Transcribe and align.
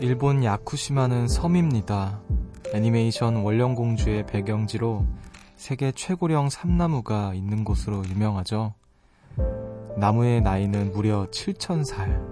일본 0.00 0.44
야쿠시마는 0.44 1.26
섬입니다. 1.26 2.20
애니메이션 2.72 3.36
원령공주의 3.36 4.24
배경지로 4.26 5.04
세계 5.56 5.90
최고령 5.90 6.50
삼나무가 6.50 7.34
있는 7.34 7.64
곳으로 7.64 8.04
유명하죠. 8.04 8.74
나무의 9.96 10.42
나이는 10.42 10.92
무려 10.92 11.26
7천살. 11.32 12.24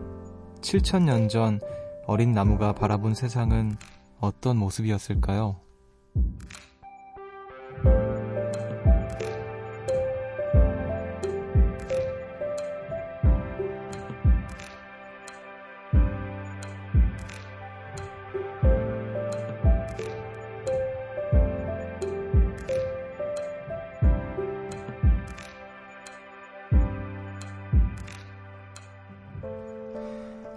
7천년 0.60 1.28
전 1.28 1.60
어린 2.06 2.32
나무가 2.32 2.72
바라본 2.72 3.14
세상은 3.14 3.76
어떤 4.20 4.58
모습이었을까요? 4.58 5.56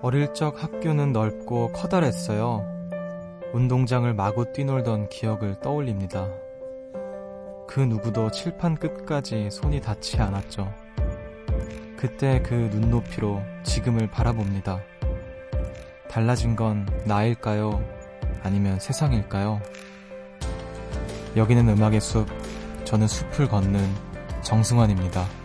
어릴 0.10 0.34
적 0.34 0.64
학교는 0.64 1.14
넓고 1.14 1.72
커다랬어요. 1.72 2.66
운동장을 3.54 4.12
마구 4.16 4.52
뛰놀던 4.52 5.08
기억을 5.10 5.60
떠올립니다. 5.60 6.28
그 7.68 7.80
누구도 7.80 8.32
칠판 8.32 8.78
끝까지 8.78 9.52
손이 9.52 9.82
닿지 9.82 10.20
않았죠. 10.20 10.74
그때 11.96 12.42
그 12.42 12.56
눈높이로 12.56 13.44
지금을 13.62 14.10
바라봅니다. 14.10 14.82
달라진 16.10 16.56
건 16.56 16.88
나일까요? 17.06 17.80
아니면 18.42 18.80
세상일까요? 18.80 19.62
여기는 21.36 21.70
음악의 21.70 22.02
숲, 22.02 22.26
저는 22.84 23.08
숲을 23.08 23.48
걷는 23.48 23.88
정승환입니다. 24.42 25.39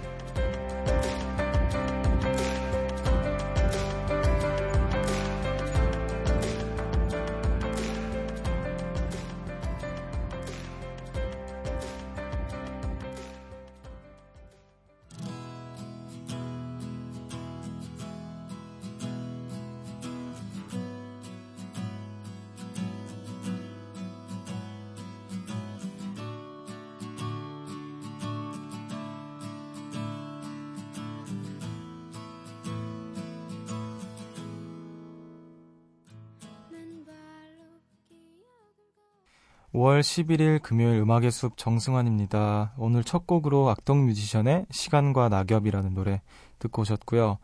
(5월 39.75 40.03
11일) 40.03 40.63
금요일 40.63 41.01
음악의 41.01 41.33
숲 41.33 41.57
정승환입니다. 41.57 42.75
오늘 42.77 43.03
첫 43.03 43.27
곡으로 43.27 43.69
악동 43.71 44.07
뮤지션의 44.07 44.67
시간과 44.71 45.29
낙엽이라는 45.29 45.95
노래 45.95 46.23
듣고 46.61 46.83
오셨고요. 46.83 47.39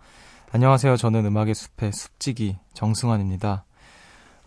안녕하세요. 0.53 0.97
저는 0.97 1.27
음악의 1.27 1.57
숲의 1.57 1.93
숲지기 1.93 2.57
정승환입니다. 2.73 3.65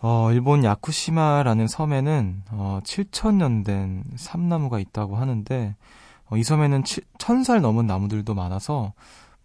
어, 0.00 0.32
일본 0.32 0.64
야쿠시마라는 0.64 1.66
섬에는 1.66 2.44
어, 2.52 2.80
7천년 2.82 3.66
된 3.66 4.04
삼나무가 4.16 4.78
있다고 4.78 5.16
하는데 5.16 5.76
어, 6.30 6.38
이 6.38 6.42
섬에는 6.42 6.84
1000살 6.84 7.60
넘은 7.60 7.86
나무들도 7.86 8.32
많아서 8.32 8.94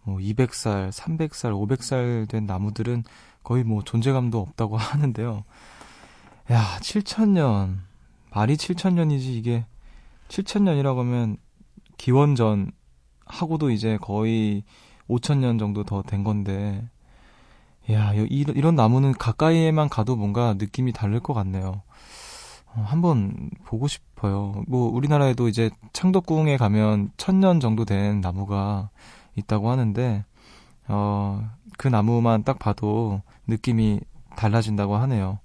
뭐 0.02 0.16
200살, 0.16 0.90
300살, 0.92 1.52
500살 1.52 2.26
된 2.26 2.46
나무들은 2.46 3.04
거의 3.42 3.64
뭐 3.64 3.82
존재감도 3.82 4.40
없다고 4.40 4.78
하는데요. 4.80 5.44
야, 6.50 6.78
7천년 6.80 7.89
말이 8.32 8.56
7천년이지 8.56 9.24
이게 9.36 9.66
7천년이라고 10.28 10.98
하면 10.98 11.36
기원전 11.96 12.70
하고도 13.26 13.70
이제 13.70 13.98
거의 14.00 14.64
5천년 15.08 15.58
정도 15.58 15.84
더 15.84 16.02
된 16.02 16.24
건데 16.24 16.88
야 17.90 18.12
이런 18.14 18.76
나무는 18.76 19.12
가까이에만 19.12 19.88
가도 19.88 20.14
뭔가 20.16 20.54
느낌이 20.54 20.92
다를 20.92 21.18
것 21.20 21.34
같네요. 21.34 21.82
어, 22.72 22.84
한번 22.86 23.50
보고 23.64 23.88
싶어요. 23.88 24.62
뭐 24.68 24.88
우리나라에도 24.92 25.48
이제 25.48 25.70
창덕궁에 25.92 26.56
가면 26.56 27.10
천년 27.16 27.58
정도 27.58 27.84
된 27.84 28.20
나무가 28.20 28.90
있다고 29.36 29.70
하는데 29.70 30.24
어, 30.88 31.50
그 31.78 31.88
나무만 31.88 32.44
딱 32.44 32.58
봐도 32.60 33.22
느낌이 33.48 34.00
달라진다고 34.36 34.96
하네요. 34.96 35.40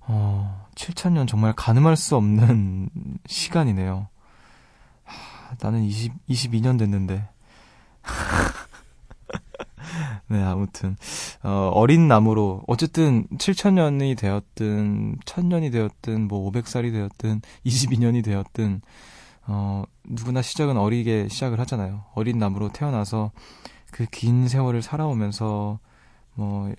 어, 0.00 0.63
7천년 0.74 1.26
정말 1.28 1.52
가늠할 1.54 1.96
수 1.96 2.16
없는 2.16 2.88
시간이네요. 3.26 4.08
하, 5.04 5.56
나는 5.60 5.82
20, 5.82 6.12
22년 6.28 6.78
됐는데. 6.78 7.28
네, 10.28 10.42
아무튼, 10.42 10.96
어, 11.42 11.70
어린 11.74 12.08
나무로, 12.08 12.62
어쨌든 12.66 13.26
7천년이 13.38 14.16
되었든, 14.18 15.18
1000년이 15.24 15.70
되었든, 15.72 16.28
뭐 16.28 16.50
500살이 16.50 16.92
되었든, 16.92 17.42
22년이 17.66 18.24
되었든, 18.24 18.80
어, 19.46 19.84
누구나 20.04 20.40
시작은 20.42 20.76
어리게 20.78 21.28
시작을 21.28 21.60
하잖아요. 21.60 22.04
어린 22.14 22.38
나무로 22.38 22.70
태어나서 22.72 23.32
그 23.90 24.06
긴 24.10 24.48
세월을 24.48 24.82
살아오면서, 24.82 25.78
뭐, 26.34 26.72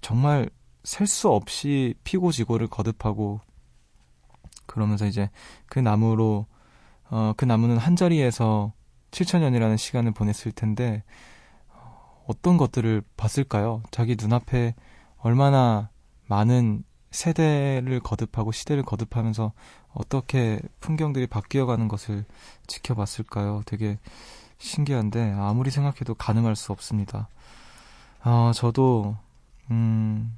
정말 0.00 0.48
셀 0.84 1.06
수 1.06 1.30
없이 1.30 1.94
피고 2.04 2.32
지고를 2.32 2.66
거듭하고 2.66 3.40
그러면서 4.66 5.06
이제 5.06 5.30
그 5.66 5.78
나무로 5.78 6.46
어, 7.10 7.34
그 7.36 7.44
나무는 7.44 7.76
한 7.76 7.94
자리에서 7.94 8.72
7천년이라는 9.10 9.76
시간을 9.76 10.12
보냈을 10.12 10.52
텐데 10.52 11.04
어, 11.68 12.24
어떤 12.26 12.56
것들을 12.56 13.02
봤을까요? 13.16 13.82
자기 13.90 14.16
눈앞에 14.18 14.74
얼마나 15.18 15.90
많은 16.26 16.84
세대를 17.10 18.00
거듭하고 18.00 18.52
시대를 18.52 18.82
거듭하면서 18.84 19.52
어떻게 19.92 20.60
풍경들이 20.80 21.26
바뀌어가는 21.26 21.86
것을 21.88 22.24
지켜봤을까요? 22.66 23.62
되게 23.66 23.98
신기한데 24.56 25.32
아무리 25.32 25.70
생각해도 25.70 26.14
가늠할 26.14 26.56
수 26.56 26.72
없습니다. 26.72 27.28
어, 28.24 28.52
저도 28.54 29.16
음, 29.70 30.36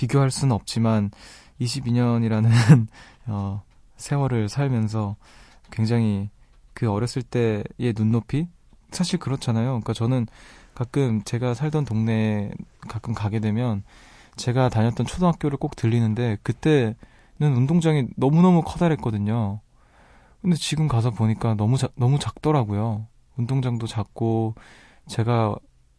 비교할 0.00 0.30
수는 0.30 0.54
없지만 0.54 1.10
22년이라는 1.60 2.48
어, 3.28 3.62
세월을 3.96 4.48
살면서 4.48 5.16
굉장히 5.70 6.30
그 6.72 6.90
어렸을 6.90 7.22
때의 7.22 7.92
눈높이 7.94 8.48
사실 8.90 9.18
그렇잖아요. 9.18 9.66
그러니까 9.66 9.92
저는 9.92 10.26
가끔 10.74 11.22
제가 11.24 11.52
살던 11.52 11.84
동네에 11.84 12.50
가끔 12.88 13.12
가게 13.12 13.40
되면 13.40 13.82
제가 14.36 14.70
다녔던 14.70 15.04
초등학교를 15.04 15.58
꼭 15.58 15.76
들리는데 15.76 16.38
그때는 16.42 16.96
운동장이 17.38 18.06
너무너무 18.16 18.62
커다랬거든요. 18.62 19.60
근데 20.40 20.56
지금 20.56 20.88
가서 20.88 21.10
보니까 21.10 21.52
너무 21.56 21.76
자, 21.76 21.88
너무 21.94 22.18
작더라고요. 22.18 23.06
운동장도 23.36 23.86
작고 23.86 24.54
제가 25.08 25.56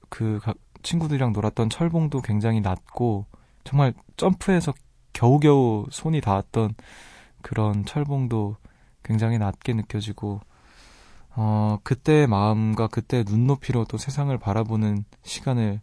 그 0.10 0.40
친구들이랑 0.82 1.34
놀았던 1.34 1.70
철봉도 1.70 2.22
굉장히 2.22 2.62
낮고 2.62 3.28
정말 3.64 3.94
점프해서 4.18 4.74
겨우겨우 5.14 5.88
손이 5.92 6.22
닿았던 6.22 6.76
그런 7.42 7.86
철봉도 7.86 8.58
굉장히 9.04 9.38
낮게 9.38 9.74
느껴지고 9.74 10.42
어, 11.36 11.78
그때의 11.84 12.28
마음과 12.28 12.88
그때의 12.88 13.24
눈높이로 13.28 13.86
또 13.86 13.98
세상을 13.98 14.36
바라보는 14.38 15.06
시간을 15.24 15.82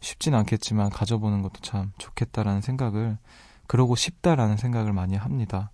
쉽진 0.00 0.34
않겠지만 0.34 0.90
가져보는 0.90 1.42
것도 1.42 1.60
참 1.60 1.92
좋겠다라는 1.98 2.60
생각을 2.60 3.18
그러고 3.66 3.94
싶다라는 3.94 4.56
생각을 4.56 4.92
많이 4.92 5.16
합니다. 5.16 5.70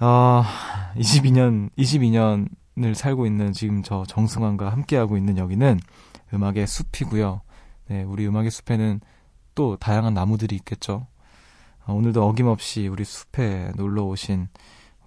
어, 0.00 0.42
22년 0.96 1.70
22년을 1.76 2.94
살고 2.94 3.26
있는 3.26 3.52
지금 3.52 3.82
저 3.82 4.04
정승환과 4.06 4.70
함께하고 4.70 5.16
있는 5.16 5.36
여기는 5.36 5.80
음악의 6.32 6.66
숲이고요. 6.66 7.42
네, 7.88 8.02
우리 8.04 8.26
음악의 8.26 8.50
숲에는 8.50 9.00
또 9.58 9.76
다양한 9.76 10.14
나무들이 10.14 10.54
있겠죠. 10.54 11.08
어, 11.84 11.92
오늘도 11.92 12.24
어김없이 12.24 12.86
우리 12.86 13.04
숲에 13.04 13.72
놀러 13.74 14.04
오신 14.04 14.46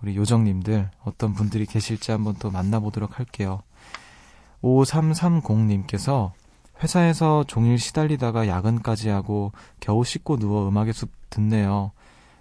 우리 0.02 0.18
요정님들 0.18 0.92
어떤 1.06 1.34
분들이 1.34 1.66
계실지 1.66 2.12
한번 2.12 2.36
또 2.38 2.52
만나보도록 2.52 3.18
할게요. 3.18 3.62
5330님께서 4.62 6.34
회사에서 6.84 7.46
종일 7.48 7.80
시달리다가 7.80 8.50
야근까지 8.50 9.08
하고 9.08 9.54
겨우 9.80 10.04
씻고 10.04 10.36
누워 10.36 10.68
음악의 10.68 10.92
숲 10.92 11.12
듣네요. 11.30 11.94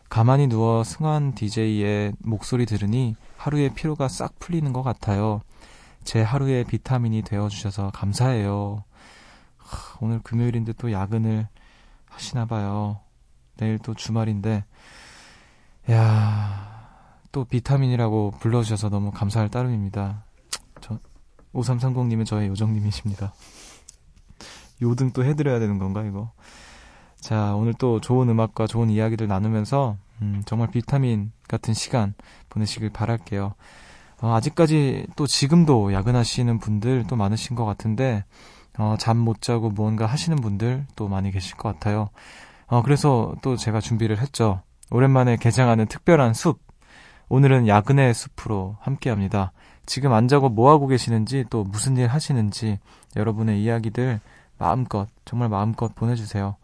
가만히 0.09 0.49
누워 0.49 0.83
승환 0.83 1.37
DJ의 1.37 2.15
목소리 2.19 2.67
들으니 2.67 3.15
하루의 3.37 3.73
피로가 3.75 4.09
싹 4.09 4.37
풀리는 4.41 4.73
것 4.73 4.83
같아요. 4.83 5.43
제 6.03 6.23
하루의 6.23 6.65
비타민이 6.65 7.23
되어주셔서 7.23 7.93
감사해요. 7.95 8.83
오늘 10.01 10.19
금요일인데 10.25 10.73
또 10.73 10.91
야근을 10.91 11.47
하시나 12.11 12.45
봐요. 12.45 13.01
내일 13.57 13.79
또 13.79 13.95
주말인데, 13.95 14.65
야, 15.91 17.19
또 17.33 17.45
비타민이라고 17.45 18.33
불러주셔서 18.41 18.91
너무 18.91 19.11
감사할 19.11 19.49
따름입니다. 19.49 20.25
저, 20.81 20.99
5330님은 21.55 22.27
저의 22.27 22.49
요정님이십니다. 22.49 23.33
요등 24.83 25.13
또 25.13 25.25
해드려야 25.25 25.59
되는 25.59 25.79
건가, 25.79 26.05
이거? 26.05 26.33
자, 27.17 27.55
오늘 27.55 27.75
또 27.75 28.01
좋은 28.01 28.29
음악과 28.29 28.67
좋은 28.67 28.91
이야기들 28.91 29.29
나누면서, 29.29 29.97
음, 30.23 30.43
정말 30.47 30.71
비타민 30.71 31.33
같은 31.49 31.75
시간 31.75 32.15
보내시길 32.49 32.91
바랄게요. 32.91 33.55
어, 34.23 34.35
아직까지 34.35 35.07
또 35.17 35.27
지금도 35.27 35.93
야근하시는 35.93 36.59
분들 36.59 37.05
또 37.09 37.17
많으신 37.17 37.57
것 37.57 37.65
같은데, 37.65 38.25
어, 38.79 38.97
잠 38.99 39.17
못 39.19 39.43
자고 39.43 39.71
무언가 39.71 40.07
하시는 40.07 40.37
분들 40.39 40.87
또 40.97 41.09
많이 41.09 41.31
계실 41.31 41.57
것 41.57 41.69
같아요. 41.73 42.09
어, 42.67 42.83
그래서 42.83 43.35
또 43.43 43.57
제가 43.57 43.81
준비를 43.81 44.19
했죠. 44.19 44.63
오랜만에 44.91 45.37
개장하는 45.37 45.87
특별한 45.87 46.35
숲. 46.35 46.61
오늘은 47.29 47.69
야근의 47.69 48.13
숲으로 48.15 48.77
함께 48.81 49.11
합니다. 49.11 49.53
지금 49.87 50.13
안 50.13 50.29
자고 50.29 50.49
뭐 50.49 50.71
하고 50.71 50.87
계시는지 50.87 51.45
또 51.51 51.65
무슨 51.65 51.97
일 51.97 52.09
하시는지 52.09 52.79
여러분의 53.17 53.63
이야기들 53.63 54.21
마음껏, 54.59 55.09
정말 55.25 55.49
마음껏 55.49 55.95
보내주세요. 55.95 56.57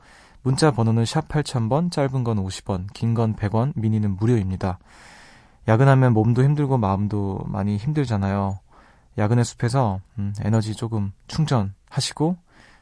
문자 0.42 0.70
번호는 0.70 1.04
샵 1.04 1.28
8000번, 1.28 1.90
짧은 1.90 2.22
건 2.24 2.36
50원, 2.38 2.86
긴 2.92 3.14
건 3.14 3.34
100원, 3.34 3.72
미니는 3.74 4.16
무료입니다. 4.16 4.78
야근하면 5.66 6.12
몸도 6.12 6.44
힘들고 6.44 6.78
마음도 6.78 7.40
많이 7.46 7.76
힘들잖아요. 7.76 8.58
야근의 9.18 9.44
숲에서 9.44 10.00
음, 10.18 10.34
에너지 10.42 10.74
조금 10.74 11.12
충전하시고 11.26 12.36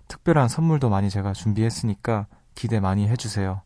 특별한 0.09 0.49
선물도 0.49 0.91
많이 0.91 1.11
제가 1.11 1.33
준비했으니까 1.33 2.27
기대 2.55 2.81
많이 2.81 3.09
해주세요. 3.09 3.63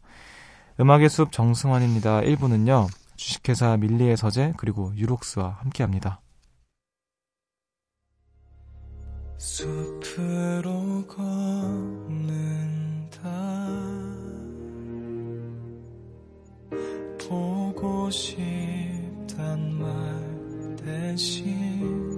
음악의 0.80 1.08
숲 1.08 1.32
정승환입니다. 1.32 2.20
1부는요. 2.20 2.88
주식회사 3.16 3.76
밀리의 3.76 4.16
서재 4.16 4.54
그리고 4.56 4.92
유록스와 4.94 5.58
함께 5.60 5.82
합니다. 5.82 6.20
숲으로 9.38 11.06
걷는다 11.06 11.28
보고 17.28 18.10
싶단 18.10 19.78
말 19.78 20.76
대신 20.76 22.17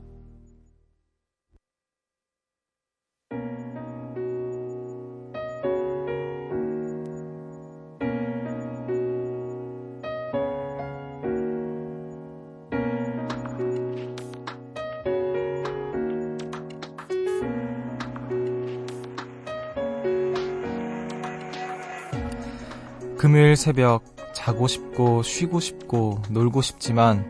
금요일 23.21 23.55
새벽 23.55 24.03
자고 24.33 24.65
싶고 24.67 25.21
쉬고 25.21 25.59
싶고 25.59 26.23
놀고 26.31 26.63
싶지만 26.63 27.29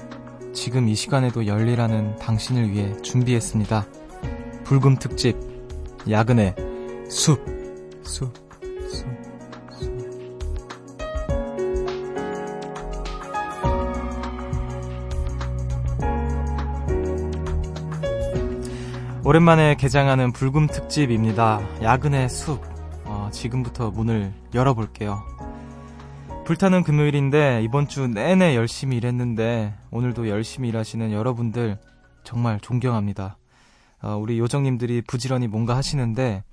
지금 0.53 0.87
이 0.87 0.95
시간에도 0.95 1.47
열리라는 1.47 2.15
당신을 2.15 2.71
위해 2.71 2.95
준비했습니다. 3.01 3.85
불금 4.63 4.95
특집 4.95 5.35
야근의 6.09 6.55
숲 7.09 7.43
숲, 8.03 8.33
숲, 8.87 9.13
숲. 9.73 9.91
오랜만에 19.25 19.75
개장하는 19.75 20.31
불금 20.31 20.67
특집입니다. 20.67 21.59
야근의 21.83 22.29
숲. 22.29 22.61
어, 23.03 23.27
지금부터 23.33 23.91
문을 23.91 24.33
열어볼게요. 24.55 25.30
불타는 26.51 26.83
금요일인데 26.83 27.63
이번 27.63 27.87
주 27.87 28.07
내내 28.07 28.57
열심히 28.57 28.97
일했는데 28.97 29.73
오늘도 29.89 30.27
열심히 30.27 30.67
일하시는 30.67 31.13
여러분들 31.13 31.79
정말 32.25 32.59
존경합니다. 32.59 33.37
어, 34.01 34.17
우리 34.17 34.37
요정님들이 34.37 35.01
부지런히 35.03 35.47
뭔가 35.47 35.77
하시는데 35.77 36.43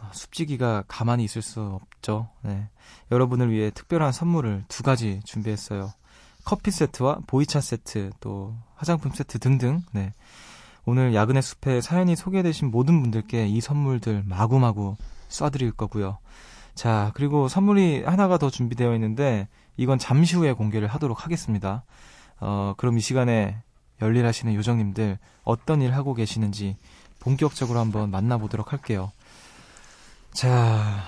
어, 0.00 0.10
숲지기가 0.12 0.84
가만히 0.86 1.24
있을 1.24 1.40
수 1.40 1.62
없죠. 1.62 2.28
네. 2.42 2.68
여러분을 3.10 3.50
위해 3.50 3.70
특별한 3.70 4.12
선물을 4.12 4.64
두 4.68 4.82
가지 4.82 5.20
준비했어요. 5.24 5.94
커피 6.44 6.70
세트와 6.70 7.20
보이차 7.26 7.62
세트, 7.62 8.10
또 8.20 8.54
화장품 8.74 9.12
세트 9.12 9.38
등등. 9.38 9.80
네. 9.92 10.12
오늘 10.84 11.14
야근의 11.14 11.40
숲에 11.40 11.80
사연이 11.80 12.16
소개되신 12.16 12.70
모든 12.70 13.00
분들께 13.00 13.46
이 13.46 13.62
선물들 13.62 14.24
마구마구 14.26 14.96
쏴드릴 15.30 15.74
거고요. 15.74 16.18
자, 16.78 17.10
그리고 17.14 17.48
선물이 17.48 18.04
하나가 18.04 18.38
더 18.38 18.50
준비되어 18.50 18.94
있는데 18.94 19.48
이건 19.76 19.98
잠시 19.98 20.36
후에 20.36 20.52
공개를 20.52 20.86
하도록 20.86 21.24
하겠습니다. 21.24 21.82
어, 22.38 22.74
그럼 22.76 22.98
이 22.98 23.00
시간에 23.00 23.60
열일하시는 24.00 24.54
요정님들 24.54 25.18
어떤 25.42 25.82
일 25.82 25.92
하고 25.92 26.14
계시는지 26.14 26.76
본격적으로 27.18 27.80
한번 27.80 28.12
만나보도록 28.12 28.70
할게요. 28.70 29.10
자, 30.32 31.02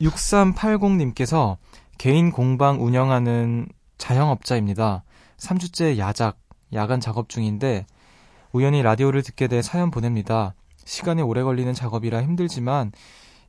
6380님께서 0.00 1.58
개인 1.98 2.32
공방 2.32 2.82
운영하는 2.82 3.68
자영업자입니다. 3.98 5.04
3주째 5.36 5.98
야작, 5.98 6.38
야간 6.72 7.00
작업 7.00 7.28
중인데 7.28 7.84
우연히 8.52 8.80
라디오를 8.80 9.22
듣게 9.22 9.46
돼 9.46 9.60
사연 9.60 9.90
보냅니다. 9.90 10.54
시간이 10.86 11.20
오래 11.20 11.42
걸리는 11.42 11.74
작업이라 11.74 12.22
힘들지만 12.22 12.92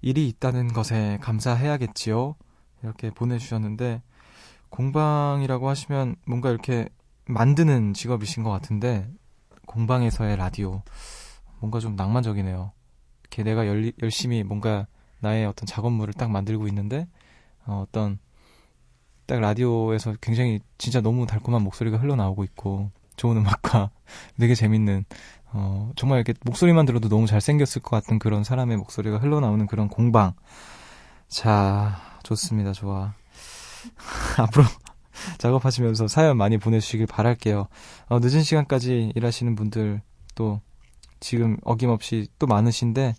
일이 0.04 0.28
있다는 0.28 0.74
것에 0.74 1.18
감사해야겠지요. 1.22 2.36
이렇게 2.84 3.10
보내주셨는데, 3.10 4.02
공방이라고 4.70 5.70
하시면 5.70 6.18
뭔가 6.28 6.50
이렇게 6.50 6.90
만드는 7.26 7.94
직업이신 7.94 8.44
것 8.44 8.50
같은데, 8.50 9.10
공방에서의 9.66 10.36
라디오. 10.36 10.84
뭔가 11.62 11.80
좀 11.80 11.96
낭만적이네요. 11.96 12.74
이렇게 13.22 13.44
내가 13.44 13.66
열, 13.66 13.94
열심히 14.02 14.44
뭔가 14.44 14.88
나의 15.22 15.46
어떤 15.46 15.66
작업물을 15.66 16.14
딱 16.16 16.30
만들고 16.30 16.68
있는데, 16.68 17.08
어, 17.66 17.86
어떤, 17.88 18.20
딱 19.26 19.40
라디오에서 19.40 20.16
굉장히 20.20 20.60
진짜 20.78 21.00
너무 21.00 21.26
달콤한 21.26 21.64
목소리가 21.64 21.98
흘러나오고 21.98 22.44
있고, 22.44 22.92
좋은 23.16 23.38
음악과 23.38 23.92
되게 24.40 24.56
재밌는 24.56 25.06
어, 25.54 25.92
정말 25.96 26.20
이렇게 26.20 26.34
목소리만 26.46 26.86
들어도 26.86 27.10
너무 27.10 27.28
잘생겼을 27.28 27.82
것 27.82 27.92
같은 27.92 28.18
그런 28.18 28.44
사람의 28.44 28.78
목소리가 28.78 29.20
흘러나오는 29.20 29.68
그런 29.68 29.88
공방. 29.88 30.34
자, 31.28 32.02
좋습니다. 32.24 32.74
좋아. 32.74 33.14
앞으로 34.38 34.66
작업하시면서 35.38 36.08
사연 36.08 36.38
많이 36.38 36.58
보내주시길 36.58 37.06
바랄게요. 37.06 37.68
어, 38.10 38.20
늦은 38.20 38.42
시간까지 38.42 39.14
일하시는 39.16 39.56
분들 39.56 40.02
또 40.36 40.60
지금 41.20 41.58
어김없이 41.64 42.28
또 42.40 42.48
많으신데, 42.48 43.16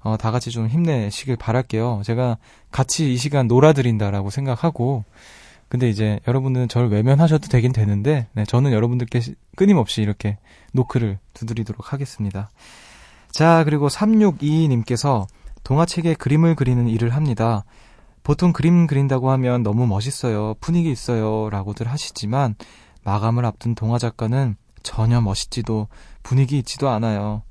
어, 0.00 0.16
다 0.16 0.30
같이 0.30 0.50
좀 0.50 0.68
힘내시길 0.68 1.36
바랄게요. 1.36 2.02
제가 2.04 2.38
같이 2.70 3.12
이 3.12 3.16
시간 3.16 3.48
놀아드린다라고 3.48 4.30
생각하고, 4.30 5.04
근데 5.68 5.88
이제 5.88 6.20
여러분들은 6.26 6.68
저를 6.68 6.90
외면하셔도 6.90 7.48
되긴 7.48 7.72
되는데, 7.72 8.28
네, 8.32 8.44
저는 8.44 8.72
여러분들께 8.72 9.20
끊임없이 9.56 10.00
이렇게 10.00 10.38
노크를 10.72 11.18
두드리도록 11.34 11.92
하겠습니다. 11.92 12.50
자, 13.30 13.64
그리고 13.64 13.88
3622님께서 13.88 15.26
동화책에 15.64 16.14
그림을 16.14 16.54
그리는 16.54 16.88
일을 16.88 17.10
합니다. 17.10 17.64
보통 18.22 18.52
그림 18.52 18.86
그린다고 18.86 19.30
하면 19.30 19.62
너무 19.62 19.86
멋있어요. 19.86 20.54
분위기 20.60 20.90
있어요. 20.90 21.50
라고들 21.50 21.88
하시지만, 21.88 22.54
마감을 23.04 23.44
앞둔 23.44 23.74
동화 23.74 23.98
작가는 23.98 24.56
전혀 24.82 25.20
멋있지도 25.20 25.88
분위기 26.22 26.58
있지도 26.58 26.88
않아요. 26.88 27.42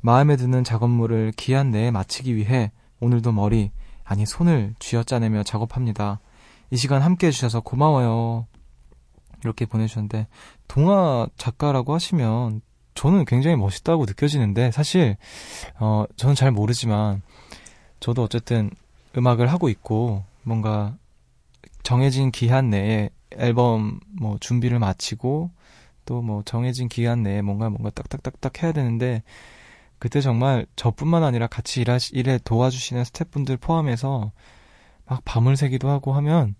마음에 0.00 0.36
드는 0.36 0.64
작업물을 0.64 1.32
기한 1.36 1.70
내에 1.70 1.90
마치기 1.90 2.34
위해 2.34 2.72
오늘도 3.00 3.32
머리, 3.32 3.70
아니 4.04 4.26
손을 4.26 4.74
쥐어짜내며 4.78 5.42
작업합니다. 5.44 6.20
이 6.70 6.76
시간 6.76 7.02
함께 7.02 7.28
해주셔서 7.28 7.60
고마워요. 7.60 8.46
이렇게 9.42 9.66
보내주셨는데, 9.66 10.26
동화 10.68 11.26
작가라고 11.36 11.94
하시면 11.94 12.60
저는 12.94 13.24
굉장히 13.24 13.56
멋있다고 13.56 14.04
느껴지는데, 14.04 14.70
사실, 14.70 15.16
어, 15.78 16.04
저는 16.16 16.34
잘 16.34 16.50
모르지만, 16.52 17.22
저도 18.00 18.22
어쨌든 18.22 18.70
음악을 19.16 19.50
하고 19.50 19.68
있고, 19.68 20.24
뭔가 20.42 20.96
정해진 21.82 22.30
기한 22.30 22.70
내에 22.70 23.10
앨범 23.32 24.00
뭐 24.20 24.36
준비를 24.40 24.78
마치고, 24.78 25.50
또 26.06 26.22
뭐 26.22 26.42
정해진 26.44 26.88
기한 26.88 27.22
내에 27.22 27.40
뭔가 27.40 27.70
뭔가 27.70 27.90
딱딱딱딱 27.90 28.62
해야 28.62 28.72
되는데, 28.72 29.22
그때 29.98 30.20
정말 30.20 30.66
저뿐만 30.76 31.22
아니라 31.24 31.46
같이 31.46 31.80
일하시, 31.82 32.14
일에 32.14 32.38
도와주시는 32.42 33.04
스태프분들 33.04 33.58
포함해서 33.58 34.32
막 35.10 35.24
밤을 35.24 35.56
새기도 35.56 35.90
하고 35.90 36.12
하면 36.14 36.54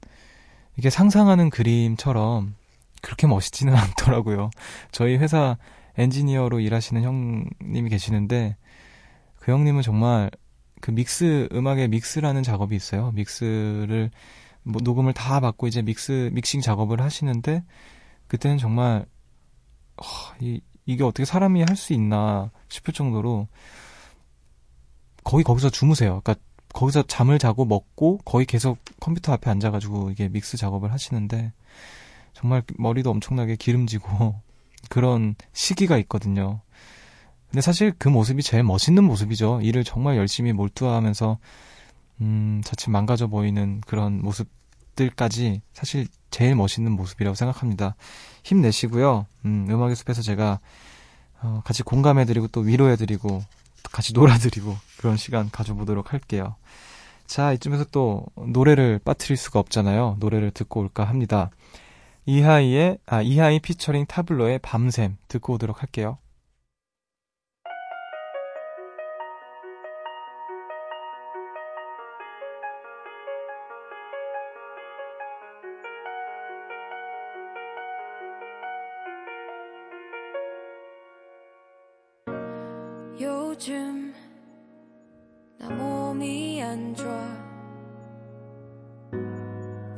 이게 0.76 0.90
상상하는 0.90 1.50
그림처럼 1.50 2.56
그렇게 3.00 3.28
멋있지는 3.28 3.74
않더라고요. 3.78 4.50
저희 4.90 5.16
회사 5.16 5.56
엔지니어로 5.96 6.58
일하시는 6.58 7.02
형님이 7.02 7.88
계시는데 7.90 8.56
그 9.36 9.52
형님은 9.52 9.82
정말 9.82 10.30
그 10.80 10.90
믹스 10.90 11.48
음악의 11.52 11.88
믹스라는 11.88 12.42
작업이 12.42 12.74
있어요. 12.74 13.12
믹스를 13.12 14.10
뭐 14.64 14.80
녹음을 14.82 15.12
다 15.12 15.38
받고 15.38 15.68
이제 15.68 15.80
믹스 15.80 16.30
믹싱 16.32 16.60
작업을 16.60 17.00
하시는데 17.00 17.62
그때는 18.26 18.58
정말 18.58 19.06
어, 19.96 20.02
이 20.40 20.60
이게 20.86 21.04
어떻게 21.04 21.24
사람이 21.24 21.62
할 21.62 21.76
수 21.76 21.92
있나 21.92 22.50
싶을 22.68 22.92
정도로 22.92 23.46
거의 25.22 25.44
거기서 25.44 25.70
주무세요. 25.70 26.20
그러니까 26.22 26.34
거기서 26.72 27.02
잠을 27.02 27.38
자고 27.38 27.64
먹고 27.64 28.18
거의 28.24 28.46
계속 28.46 28.78
컴퓨터 29.00 29.32
앞에 29.32 29.50
앉아가지고 29.50 30.10
이게 30.10 30.28
믹스 30.28 30.56
작업을 30.56 30.92
하시는데 30.92 31.52
정말 32.32 32.62
머리도 32.78 33.10
엄청나게 33.10 33.56
기름지고 33.56 34.40
그런 34.88 35.34
시기가 35.52 35.98
있거든요. 35.98 36.60
근데 37.50 37.60
사실 37.60 37.92
그 37.98 38.08
모습이 38.08 38.42
제일 38.42 38.62
멋있는 38.62 39.02
모습이죠. 39.02 39.60
일을 39.62 39.82
정말 39.82 40.16
열심히 40.16 40.52
몰두하면서 40.52 41.38
음, 42.20 42.60
자칫 42.64 42.90
망가져 42.90 43.26
보이는 43.26 43.80
그런 43.86 44.22
모습들까지 44.22 45.62
사실 45.72 46.06
제일 46.30 46.54
멋있는 46.54 46.92
모습이라고 46.92 47.34
생각합니다. 47.34 47.96
힘내시고요. 48.44 49.26
음, 49.46 49.66
음악의 49.68 49.96
숲에서 49.96 50.22
제가 50.22 50.60
어, 51.42 51.62
같이 51.64 51.82
공감해드리고 51.82 52.48
또 52.48 52.60
위로해드리고 52.60 53.42
같이 53.84 54.12
놀아드리고 54.12 54.76
그런 54.98 55.16
시간 55.16 55.50
가져보도록 55.50 56.12
할게요. 56.12 56.56
자, 57.26 57.52
이쯤에서 57.52 57.84
또 57.92 58.26
노래를 58.36 58.98
빠뜨릴 59.04 59.36
수가 59.36 59.60
없잖아요. 59.60 60.16
노래를 60.18 60.50
듣고 60.50 60.80
올까 60.80 61.04
합니다. 61.04 61.50
이하이의, 62.26 62.98
아, 63.06 63.22
이하이 63.22 63.60
피처링 63.60 64.06
타블로의 64.06 64.58
밤샘 64.60 65.16
듣고 65.28 65.54
오도록 65.54 65.80
할게요. 65.82 66.18
나 85.60 85.68
몸이 85.68 86.62
안 86.62 86.94
좋아 86.94 87.20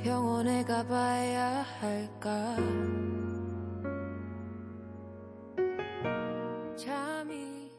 병원에 0.02 0.64
가봐야 0.64 1.64
할까 1.78 2.56
잠이 6.76 7.70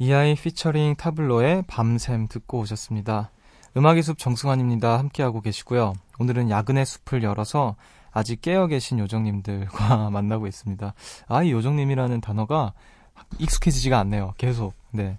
이아이 0.00 0.34
피처링 0.34 0.96
타블로의 0.96 1.64
밤샘 1.68 2.26
듣고 2.26 2.58
오셨습니다. 2.60 3.30
음악의 3.76 4.02
숲 4.02 4.18
정승환입니다. 4.18 4.98
함께하고 4.98 5.40
계시고요. 5.40 5.92
오늘은 6.18 6.50
야근의 6.50 6.84
숲을 6.84 7.22
열어서 7.22 7.76
아직 8.12 8.40
깨어 8.40 8.66
계신 8.66 8.98
요정님들과 8.98 10.10
만나고 10.10 10.46
있습니다. 10.46 10.94
아, 11.28 11.42
이 11.42 11.52
요정님이라는 11.52 12.20
단어가 12.20 12.72
익숙해지지가 13.38 13.98
않네요. 14.00 14.34
계속. 14.38 14.74
네. 14.90 15.18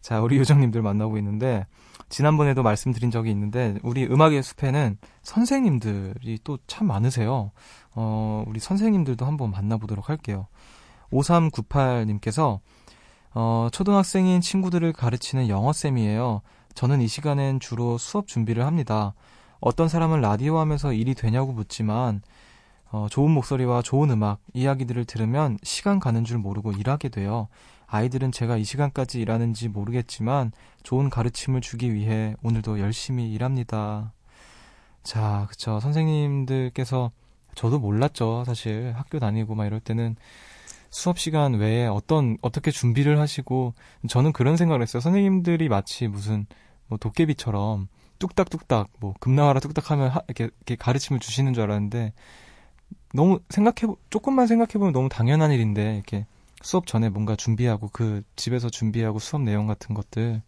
자, 0.00 0.20
우리 0.20 0.36
요정님들 0.38 0.82
만나고 0.82 1.18
있는데, 1.18 1.66
지난번에도 2.08 2.62
말씀드린 2.62 3.10
적이 3.10 3.30
있는데, 3.30 3.78
우리 3.82 4.04
음악의 4.04 4.42
숲에는 4.42 4.98
선생님들이 5.22 6.40
또 6.44 6.58
참 6.66 6.86
많으세요. 6.88 7.52
어, 7.94 8.44
우리 8.46 8.58
선생님들도 8.60 9.24
한번 9.24 9.50
만나보도록 9.50 10.08
할게요. 10.08 10.46
5398님께서, 11.12 12.60
어, 13.34 13.68
초등학생인 13.72 14.40
친구들을 14.40 14.92
가르치는 14.92 15.48
영어쌤이에요. 15.48 16.42
저는 16.74 17.00
이 17.00 17.08
시간엔 17.08 17.60
주로 17.60 17.98
수업 17.98 18.26
준비를 18.26 18.66
합니다. 18.66 19.14
어떤 19.62 19.88
사람은 19.88 20.20
라디오 20.20 20.58
하면서 20.58 20.92
일이 20.92 21.14
되냐고 21.14 21.52
묻지만 21.52 22.20
어, 22.90 23.06
좋은 23.08 23.30
목소리와 23.30 23.80
좋은 23.80 24.10
음악, 24.10 24.40
이야기들을 24.54 25.04
들으면 25.04 25.56
시간 25.62 26.00
가는 26.00 26.24
줄 26.24 26.38
모르고 26.38 26.72
일하게 26.72 27.08
돼요. 27.08 27.46
아이들은 27.86 28.32
제가 28.32 28.56
이 28.56 28.64
시간까지 28.64 29.20
일하는지 29.20 29.68
모르겠지만 29.68 30.50
좋은 30.82 31.10
가르침을 31.10 31.60
주기 31.60 31.94
위해 31.94 32.34
오늘도 32.42 32.80
열심히 32.80 33.32
일합니다. 33.32 34.12
자, 35.04 35.46
그쵸. 35.48 35.78
선생님들께서 35.78 37.12
저도 37.54 37.78
몰랐죠. 37.78 38.42
사실 38.44 38.92
학교 38.96 39.20
다니고 39.20 39.54
막 39.54 39.66
이럴 39.66 39.78
때는 39.78 40.16
수업 40.90 41.20
시간 41.20 41.54
외에 41.54 41.86
어떤 41.86 42.36
어떻게 42.42 42.72
준비를 42.72 43.20
하시고 43.20 43.74
저는 44.08 44.32
그런 44.32 44.56
생각을 44.56 44.82
했어요. 44.82 45.00
선생님들이 45.00 45.68
마치 45.68 46.08
무슨 46.08 46.46
뭐 46.88 46.98
도깨비처럼 46.98 47.86
뚝딱뚝딱 48.22 48.88
뭐 49.00 49.14
금나와라 49.20 49.60
뚝딱하면 49.60 50.08
하, 50.08 50.20
이렇게, 50.28 50.44
이렇게 50.44 50.76
가르침을 50.76 51.18
주시는 51.20 51.54
줄 51.54 51.64
알았는데 51.64 52.12
너무 53.14 53.40
생각해 53.48 53.92
조금만 54.10 54.46
생각해 54.46 54.72
보면 54.74 54.92
너무 54.92 55.08
당연한 55.08 55.50
일인데 55.50 55.94
이렇게 55.94 56.26
수업 56.62 56.86
전에 56.86 57.08
뭔가 57.08 57.34
준비하고 57.34 57.90
그 57.92 58.22
집에서 58.36 58.70
준비하고 58.70 59.18
수업 59.18 59.42
내용 59.42 59.66
같은 59.66 59.94
것들. 59.94 60.42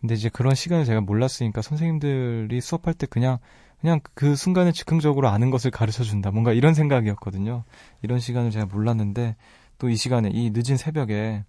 근데 0.00 0.14
이제 0.14 0.28
그런 0.28 0.54
시간을 0.54 0.84
제가 0.84 1.00
몰랐으니까 1.00 1.62
선생님들이 1.62 2.60
수업할 2.60 2.94
때 2.94 3.06
그냥 3.06 3.38
그냥 3.80 4.00
그 4.14 4.36
순간에 4.36 4.72
즉흥적으로 4.72 5.28
아는 5.28 5.50
것을 5.50 5.70
가르쳐 5.70 6.04
준다. 6.04 6.30
뭔가 6.30 6.52
이런 6.52 6.74
생각이었거든요. 6.74 7.64
이런 8.02 8.20
시간을 8.20 8.50
제가 8.50 8.66
몰랐는데 8.66 9.36
또 9.78 9.88
이 9.88 9.96
시간에 9.96 10.30
이 10.32 10.50
늦은 10.52 10.76
새벽에 10.76 11.44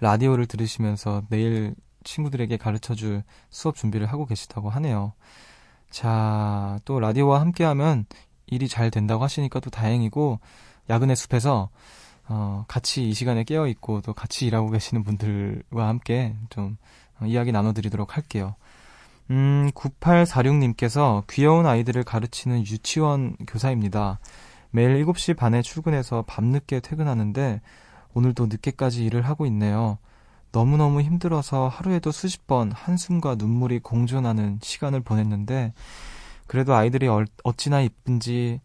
라디오를 0.00 0.46
들으시면서 0.46 1.24
매일 1.28 1.74
친구들에게 2.04 2.56
가르쳐 2.56 2.94
줄 2.94 3.22
수업 3.48 3.76
준비를 3.76 4.06
하고 4.06 4.26
계시다고 4.26 4.70
하네요. 4.70 5.12
자, 5.90 6.78
또 6.84 7.00
라디오와 7.00 7.40
함께하면 7.40 8.06
일이 8.46 8.68
잘 8.68 8.90
된다고 8.90 9.24
하시니까 9.24 9.60
또 9.60 9.70
다행이고, 9.70 10.40
야근의 10.88 11.16
숲에서, 11.16 11.70
어, 12.28 12.64
같이 12.68 13.08
이 13.08 13.12
시간에 13.12 13.42
깨어있고 13.42 14.02
또 14.02 14.14
같이 14.14 14.46
일하고 14.46 14.70
계시는 14.70 15.02
분들과 15.02 15.88
함께 15.88 16.36
좀 16.48 16.76
어, 17.20 17.26
이야기 17.26 17.50
나눠드리도록 17.50 18.16
할게요. 18.16 18.54
음, 19.30 19.70
9846님께서 19.74 21.24
귀여운 21.28 21.66
아이들을 21.66 22.02
가르치는 22.04 22.60
유치원 22.60 23.36
교사입니다. 23.46 24.20
매일 24.70 25.04
7시 25.04 25.36
반에 25.36 25.62
출근해서 25.62 26.24
밤늦게 26.26 26.80
퇴근하는데 26.80 27.60
오늘도 28.14 28.46
늦게까지 28.46 29.04
일을 29.04 29.22
하고 29.22 29.44
있네요. 29.46 29.98
너무너무 30.52 31.00
힘들어서 31.02 31.68
하루에도 31.68 32.10
수십 32.10 32.46
번 32.46 32.72
한숨과 32.72 33.36
눈물이 33.36 33.80
공존하는 33.80 34.58
시간을 34.62 35.00
보냈는데 35.00 35.72
그래도 36.46 36.74
아이들이 36.74 37.08
어찌나 37.44 37.80
이쁜지 37.80 38.60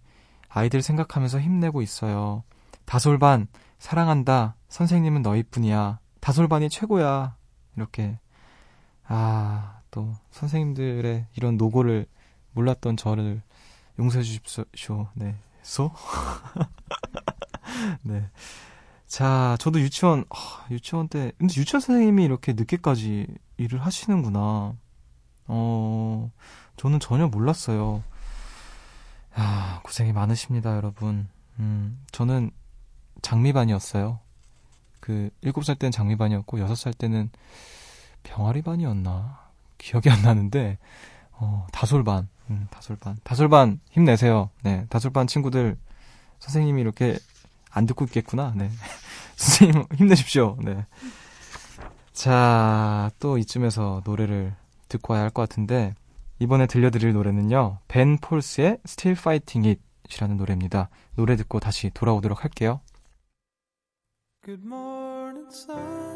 아이들 0.49 0.81
생각하면서 0.81 1.39
힘내고 1.39 1.81
있어요. 1.81 2.43
다솔반 2.85 3.47
사랑한다. 3.77 4.55
선생님은 4.69 5.21
너희뿐이야. 5.21 5.99
다솔반이 6.21 6.69
최고야. 6.69 7.35
이렇게 7.75 8.17
아, 9.07 9.81
또 9.91 10.13
선생님들의 10.31 11.27
이런 11.35 11.57
노고를 11.57 12.07
몰랐던 12.53 12.97
저를 12.97 13.41
용서해 13.99 14.23
주십시오. 14.23 15.07
네. 15.13 15.35
소? 15.61 15.91
네. 18.01 18.29
자, 19.07 19.55
저도 19.59 19.79
유치원, 19.79 20.25
아, 20.29 20.65
유치원 20.71 21.07
때, 21.07 21.31
근데 21.37 21.53
유치원 21.59 21.79
선생님이 21.79 22.23
이렇게 22.23 22.53
늦게까지 22.53 23.27
일을 23.57 23.79
하시는구나. 23.85 24.75
어, 25.47 26.31
저는 26.77 26.99
전혀 26.99 27.27
몰랐어요. 27.27 28.03
아, 29.33 29.79
고생이 29.83 30.11
많으십니다, 30.11 30.75
여러분. 30.75 31.27
음, 31.59 32.03
저는 32.11 32.51
장미반이었어요. 33.21 34.19
그, 34.99 35.29
7살 35.43 35.77
때는 35.77 35.91
장미반이었고, 35.91 36.57
6살 36.57 36.97
때는 36.97 37.29
병아리반이었나? 38.23 39.45
기억이 39.77 40.09
안 40.09 40.23
나는데, 40.23 40.79
어, 41.31 41.67
다솔반. 41.71 42.27
음, 42.49 42.67
다솔반. 42.71 43.17
다솔반, 43.23 43.79
힘내세요. 43.91 44.49
네, 44.63 44.87
다솔반 44.89 45.27
친구들, 45.27 45.77
선생님이 46.39 46.81
이렇게 46.81 47.17
안 47.75 47.85
듣고 47.85 48.05
있겠구나. 48.05 48.53
네. 48.55 48.69
선생님, 49.35 49.83
힘내십시오. 49.95 50.57
네. 50.63 50.85
자, 52.13 53.11
또 53.19 53.37
이쯤에서 53.37 54.01
노래를 54.05 54.55
듣고 54.89 55.13
와야 55.13 55.23
할 55.23 55.29
것 55.31 55.41
같은데, 55.47 55.93
이번에 56.39 56.65
들려드릴 56.67 57.13
노래는요, 57.13 57.79
벤 57.87 58.17
폴스의 58.17 58.79
Still 58.85 59.17
Fighting 59.19 59.77
It이라는 60.07 60.37
노래입니다. 60.37 60.89
노래 61.15 61.35
듣고 61.35 61.59
다시 61.59 61.89
돌아오도록 61.93 62.43
할게요. 62.43 62.79
Good 64.45 64.63
morning, 64.65 65.47
sun. 65.51 66.14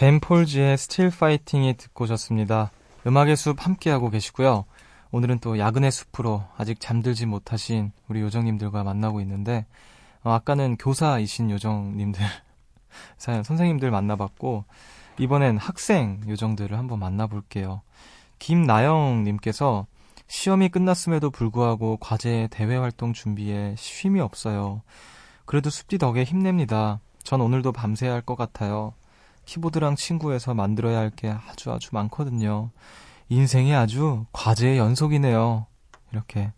벤 0.00 0.18
폴즈의 0.18 0.72
Still 0.72 1.12
Fighting이 1.14 1.74
듣고 1.76 2.04
오셨습니다. 2.04 2.70
음악의 3.06 3.36
숲 3.36 3.66
함께하고 3.66 4.08
계시고요. 4.08 4.64
오늘은 5.10 5.40
또 5.40 5.58
야근의 5.58 5.90
숲으로 5.90 6.42
아직 6.56 6.80
잠들지 6.80 7.26
못하신 7.26 7.92
우리 8.08 8.22
요정님들과 8.22 8.82
만나고 8.82 9.20
있는데 9.20 9.66
어, 10.22 10.32
아까는 10.32 10.78
교사이신 10.78 11.50
요정님들 11.50 12.24
사연 13.18 13.42
선생님들 13.42 13.90
만나봤고 13.90 14.64
이번엔 15.18 15.58
학생 15.58 16.22
요정들을 16.26 16.78
한번 16.78 16.98
만나볼게요. 16.98 17.82
김나영님께서 18.38 19.86
시험이 20.30 20.68
끝났음에도 20.68 21.30
불구하고 21.30 21.96
과제 21.96 22.46
대회 22.52 22.76
활동 22.76 23.12
준비에 23.12 23.74
쉼이 23.76 24.20
없어요. 24.20 24.82
그래도 25.44 25.70
숲디 25.70 25.98
덕에 25.98 26.22
힘냅니다. 26.22 27.00
전 27.24 27.40
오늘도 27.40 27.72
밤새야 27.72 28.12
할 28.12 28.22
것 28.22 28.36
같아요. 28.36 28.94
키보드랑 29.44 29.96
친구해서 29.96 30.54
만들어야 30.54 30.98
할 30.98 31.10
게 31.10 31.30
아주 31.48 31.72
아주 31.72 31.88
많거든요. 31.92 32.70
인생이 33.28 33.74
아주 33.74 34.24
과제의 34.32 34.78
연속이네요. 34.78 35.66
이렇게. 36.12 36.52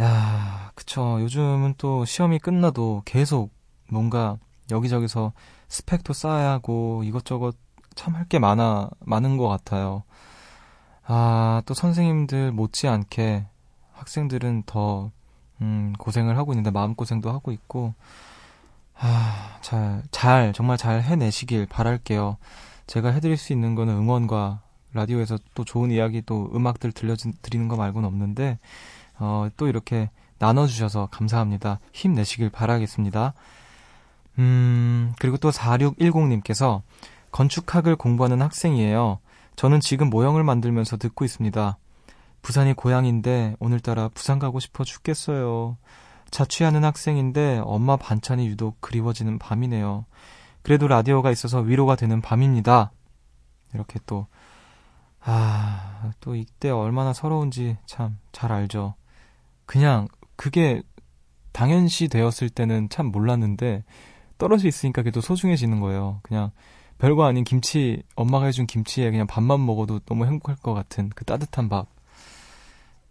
야, 0.00 0.70
그쵸. 0.76 1.18
요즘은 1.22 1.74
또 1.76 2.04
시험이 2.04 2.38
끝나도 2.38 3.02
계속 3.04 3.50
뭔가 3.90 4.38
여기저기서 4.70 5.32
스펙도 5.68 6.12
쌓아야 6.12 6.50
하고 6.52 7.02
이것저것 7.04 7.56
참 7.96 8.14
할 8.14 8.28
게 8.28 8.38
많아, 8.38 8.90
많은 9.00 9.38
것 9.38 9.48
같아요. 9.48 10.04
아, 11.06 11.62
또 11.66 11.74
선생님들 11.74 12.52
못지않게 12.52 13.46
학생들은 13.92 14.64
더, 14.66 15.10
음, 15.60 15.92
고생을 15.98 16.36
하고 16.36 16.52
있는데 16.52 16.70
마음고생도 16.70 17.30
하고 17.30 17.52
있고, 17.52 17.94
아, 18.96 19.58
잘, 19.60 20.02
잘, 20.10 20.52
정말 20.52 20.76
잘 20.76 21.02
해내시길 21.02 21.66
바랄게요. 21.66 22.38
제가 22.86 23.10
해드릴 23.10 23.36
수 23.36 23.52
있는 23.52 23.74
거는 23.74 23.94
응원과 23.94 24.60
라디오에서 24.92 25.38
또 25.54 25.64
좋은 25.64 25.90
이야기 25.90 26.22
또 26.22 26.50
음악들 26.54 26.92
들려드리는 26.92 27.68
거 27.68 27.76
말고는 27.76 28.06
없는데, 28.06 28.58
어, 29.18 29.48
또 29.56 29.68
이렇게 29.68 30.10
나눠주셔서 30.38 31.08
감사합니다. 31.10 31.80
힘내시길 31.92 32.50
바라겠습니다. 32.50 33.34
음, 34.38 35.12
그리고 35.18 35.36
또 35.36 35.50
4610님께서 35.50 36.82
건축학을 37.30 37.96
공부하는 37.96 38.42
학생이에요. 38.42 39.18
저는 39.56 39.80
지금 39.80 40.10
모형을 40.10 40.42
만들면서 40.44 40.96
듣고 40.96 41.24
있습니다. 41.24 41.78
부산이 42.42 42.74
고향인데 42.74 43.56
오늘따라 43.58 44.08
부산 44.08 44.38
가고 44.38 44.60
싶어 44.60 44.84
죽겠어요. 44.84 45.76
자취하는 46.30 46.84
학생인데 46.84 47.62
엄마 47.64 47.96
반찬이 47.96 48.46
유독 48.48 48.80
그리워지는 48.80 49.38
밤이네요. 49.38 50.04
그래도 50.62 50.88
라디오가 50.88 51.30
있어서 51.30 51.60
위로가 51.60 51.96
되는 51.96 52.20
밤입니다. 52.20 52.90
이렇게 53.72 53.98
또, 54.06 54.26
아, 55.20 56.10
또 56.20 56.34
이때 56.34 56.70
얼마나 56.70 57.12
서러운지 57.12 57.76
참 57.86 58.18
잘 58.32 58.52
알죠. 58.52 58.94
그냥 59.64 60.08
그게 60.36 60.82
당연시 61.52 62.08
되었을 62.08 62.50
때는 62.50 62.88
참 62.90 63.06
몰랐는데 63.06 63.84
떨어져 64.36 64.68
있으니까 64.68 65.02
또 65.12 65.20
소중해지는 65.20 65.80
거예요. 65.80 66.20
그냥 66.22 66.50
별거 66.98 67.24
아닌 67.24 67.44
김치, 67.44 68.02
엄마가 68.14 68.46
해준 68.46 68.66
김치에 68.66 69.10
그냥 69.10 69.26
밥만 69.26 69.64
먹어도 69.64 70.00
너무 70.00 70.26
행복할 70.26 70.56
것 70.56 70.74
같은 70.74 71.10
그 71.14 71.24
따뜻한 71.24 71.68
밥. 71.68 71.86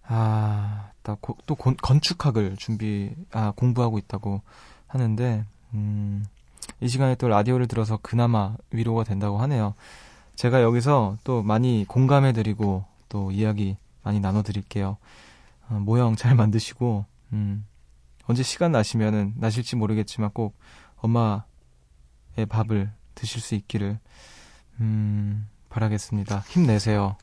아, 0.06 0.91
또 1.04 1.15
고, 1.56 1.76
건축학을 1.76 2.56
준비, 2.58 3.13
아, 3.32 3.52
공부하고 3.56 3.98
있다고 3.98 4.41
하는데, 4.88 5.46
음, 5.74 6.26
이 6.82 6.88
시간에 6.88 7.15
또 7.15 7.28
라디오를 7.28 7.67
들어서 7.67 7.98
그나마 8.02 8.56
위로가 8.72 9.04
된다고 9.04 9.38
하네요. 9.39 9.76
제가 10.36 10.62
여기서 10.62 11.17
또 11.24 11.43
많이 11.43 11.86
공감해드리고, 11.88 12.86
또 13.10 13.32
이야기 13.32 13.78
많이 14.02 14.19
나눠드릴게요. 14.19 14.98
어, 15.69 15.74
모형 15.74 16.15
잘 16.15 16.36
만드시고, 16.36 17.06
음, 17.34 17.65
언제 18.26 18.43
시간 18.43 18.72
나시면은, 18.72 19.34
나실지 19.38 19.76
모르겠지만 19.76 20.32
꼭 20.32 20.58
엄마의 20.98 21.43
밥을 22.50 22.91
드실 23.15 23.41
수 23.41 23.56
있기를, 23.56 23.99
음, 24.80 25.47
바라겠습니다. 25.69 26.43
힘내세요. 26.49 27.17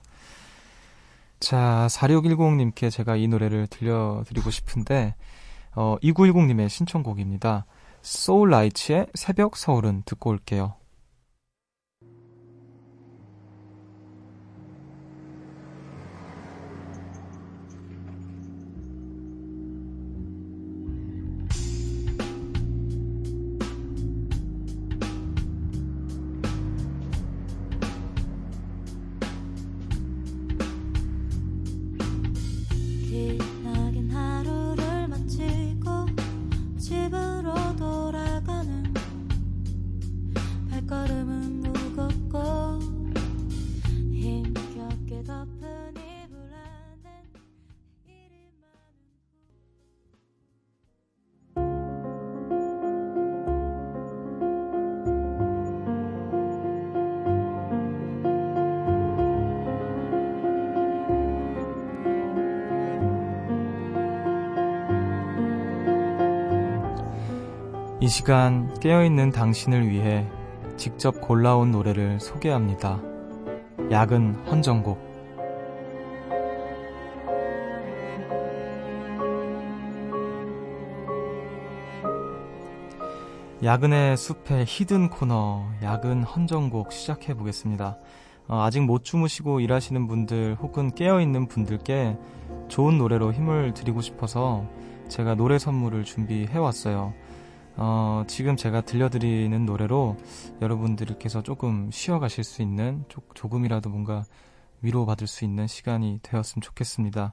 자, 1.38 1.86
4610님께 1.90 2.90
제가 2.90 3.16
이 3.16 3.28
노래를 3.28 3.66
들려드리고 3.66 4.50
싶은데, 4.50 5.14
어, 5.74 5.96
2910님의 6.02 6.68
신청곡입니다. 6.68 7.64
소울라이츠의 8.02 9.06
새벽 9.14 9.56
서울은 9.56 10.02
듣고 10.04 10.30
올게요. 10.30 10.79
시간 68.10 68.74
깨어있는 68.80 69.30
당신을 69.30 69.88
위해 69.88 70.26
직접 70.76 71.20
골라온 71.20 71.70
노래를 71.70 72.18
소개합니다. 72.18 73.00
야근 73.92 74.34
헌정곡. 74.46 74.98
야근의 83.62 84.16
숲의 84.16 84.64
히든 84.66 85.10
코너, 85.10 85.66
야근 85.80 86.24
헌정곡 86.24 86.92
시작해 86.92 87.34
보겠습니다. 87.34 87.96
어, 88.48 88.62
아직 88.62 88.80
못 88.80 89.04
주무시고 89.04 89.60
일하시는 89.60 90.08
분들 90.08 90.56
혹은 90.60 90.92
깨어있는 90.92 91.46
분들께 91.46 92.18
좋은 92.66 92.98
노래로 92.98 93.32
힘을 93.32 93.72
드리고 93.72 94.00
싶어서 94.00 94.66
제가 95.08 95.36
노래 95.36 95.58
선물을 95.58 96.02
준비해 96.02 96.58
왔어요. 96.58 97.14
어, 97.76 98.24
지금 98.26 98.56
제가 98.56 98.82
들려드리는 98.82 99.64
노래로 99.64 100.16
여러분들께서 100.60 101.42
조금 101.42 101.90
쉬어가실 101.90 102.44
수 102.44 102.62
있는, 102.62 103.04
조, 103.08 103.22
조금이라도 103.34 103.90
뭔가 103.90 104.24
위로받을 104.82 105.26
수 105.26 105.44
있는 105.44 105.66
시간이 105.66 106.20
되었으면 106.22 106.62
좋겠습니다. 106.62 107.32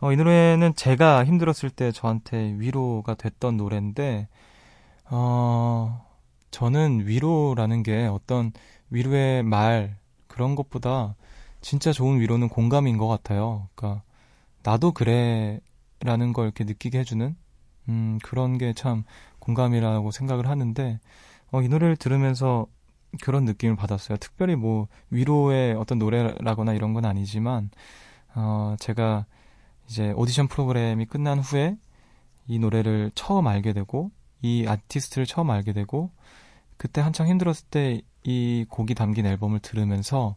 어, 0.00 0.12
이 0.12 0.16
노래는 0.16 0.74
제가 0.76 1.24
힘들었을 1.24 1.70
때 1.70 1.92
저한테 1.92 2.54
위로가 2.58 3.14
됐던 3.14 3.56
노래인데, 3.56 4.28
어, 5.10 6.06
저는 6.50 7.06
위로라는 7.06 7.82
게 7.82 8.06
어떤 8.06 8.52
위로의 8.90 9.42
말, 9.42 9.96
그런 10.26 10.54
것보다 10.54 11.14
진짜 11.60 11.92
좋은 11.92 12.20
위로는 12.20 12.48
공감인 12.48 12.98
것 12.98 13.08
같아요. 13.08 13.68
그러니까, 13.74 14.02
나도 14.62 14.92
그래, 14.92 15.60
라는 16.00 16.32
걸 16.32 16.46
이렇게 16.46 16.64
느끼게 16.64 16.98
해주는, 17.00 17.36
음, 17.88 18.18
그런 18.22 18.58
게 18.58 18.72
참 18.74 19.04
공감이라고 19.42 20.10
생각을 20.10 20.48
하는데, 20.48 21.00
어, 21.50 21.62
이 21.62 21.68
노래를 21.68 21.96
들으면서 21.96 22.66
그런 23.22 23.44
느낌을 23.44 23.76
받았어요. 23.76 24.16
특별히 24.18 24.56
뭐, 24.56 24.88
위로의 25.10 25.74
어떤 25.74 25.98
노래라거나 25.98 26.72
이런 26.72 26.94
건 26.94 27.04
아니지만, 27.04 27.70
어, 28.34 28.76
제가 28.78 29.26
이제 29.88 30.12
오디션 30.12 30.48
프로그램이 30.48 31.06
끝난 31.06 31.38
후에 31.40 31.76
이 32.46 32.58
노래를 32.58 33.12
처음 33.14 33.46
알게 33.46 33.72
되고, 33.72 34.10
이 34.40 34.66
아티스트를 34.66 35.26
처음 35.26 35.50
알게 35.50 35.72
되고, 35.72 36.10
그때 36.76 37.00
한창 37.00 37.28
힘들었을 37.28 37.66
때 37.70 38.02
이 38.24 38.64
곡이 38.68 38.94
담긴 38.94 39.26
앨범을 39.26 39.60
들으면서, 39.60 40.36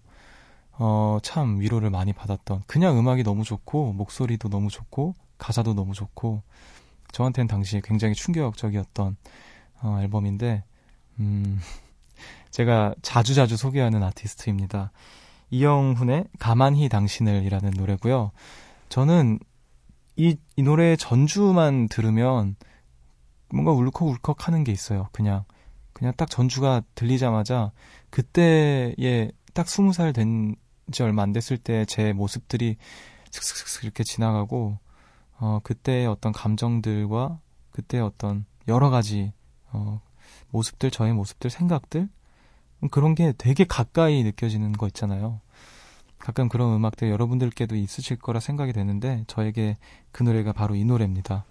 어, 0.74 1.20
참 1.24 1.60
위로를 1.60 1.90
많이 1.90 2.14
받았던, 2.14 2.64
그냥 2.68 2.98
음악이 2.98 3.24
너무 3.24 3.44
좋고, 3.44 3.94
목소리도 3.94 4.50
너무 4.50 4.70
좋고, 4.70 5.14
가사도 5.38 5.74
너무 5.74 5.94
좋고, 5.94 6.42
저한테는 7.16 7.48
당시에 7.48 7.82
굉장히 7.82 8.14
충격적이었던 8.14 9.16
어, 9.82 10.00
앨범인데, 10.02 10.64
음, 11.20 11.60
제가 12.52 12.94
자주자주 13.02 13.56
소개하는 13.56 14.04
아티스트입니다. 14.04 14.92
이영훈의 15.50 16.26
가만히 16.40 16.90
당신을이라는 16.90 17.72
노래고요. 17.72 18.32
저는 18.90 19.40
이, 20.18 20.36
이 20.58 20.62
노래 20.64 20.96
전주만 20.98 21.88
들으면 21.88 22.56
뭔가 23.50 23.72
울컥울컥 23.72 24.48
하는 24.48 24.64
게 24.66 24.72
있어요. 24.72 25.08
그냥 25.12 25.46
그냥 25.94 26.14
딱 26.18 26.30
전주가 26.30 26.82
들리자마자 26.96 27.72
그때에 28.10 29.32
딱 29.54 29.70
스무 29.70 29.94
살 29.94 30.12
된 30.12 30.56
지 30.92 31.02
얼마 31.04 31.24
안 31.24 31.34
됐을 31.34 31.58
때 31.58 31.86
제 31.86 32.14
모습들이 32.14 32.78
슥슥슥 33.32 33.84
이렇게 33.84 34.04
지나가고 34.04 34.78
어 35.38 35.60
그때의 35.64 36.08
어떤 36.08 36.32
감정들과 36.32 37.40
그때의 37.72 38.04
어떤 38.04 38.46
여러 38.68 38.90
가지 38.90 39.34
어 39.72 40.02
모습들 40.50 40.92
저의 40.92 41.14
모습들 41.14 41.50
생각들 41.50 42.10
그런 42.92 43.16
게 43.16 43.34
되게 43.38 43.64
가까이 43.64 44.24
느껴지는 44.24 44.74
거 44.74 44.88
있잖아요. 44.88 45.42
가끔 46.20 46.50
그런 46.50 46.74
음악들 46.74 47.10
여러분들께도 47.10 47.76
있으실 47.76 48.18
거라 48.18 48.40
생각이 48.40 48.74
되는데 48.74 49.24
저에게 49.28 49.78
그 50.12 50.24
노래가 50.24 50.54
바로 50.54 50.76
이 50.76 50.84
노래입니다. 50.84 51.46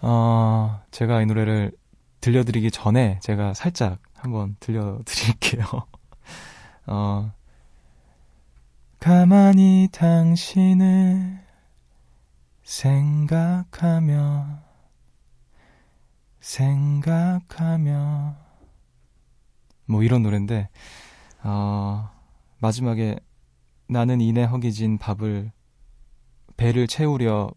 어, 0.00 0.80
제가 0.90 1.22
이 1.22 1.26
노래를 1.26 1.72
들려드리기 2.20 2.70
전에 2.70 3.20
제가 3.22 3.54
살짝 3.54 3.98
한번 4.14 4.56
들려드릴게요. 4.60 5.64
어, 6.86 7.32
가만히 8.98 9.88
당신을 9.92 11.45
생각하며, 12.66 14.58
생각하며, 16.40 18.34
뭐 19.86 20.02
이런 20.02 20.22
노래인데, 20.24 20.68
어, 21.44 22.10
마지막에 22.58 23.20
나는 23.88 24.20
이내 24.20 24.42
허기진 24.42 24.98
밥을, 24.98 25.52
배를 26.56 26.88
채우려 26.88 27.52